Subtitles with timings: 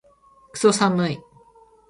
[0.53, 1.19] クソ寒い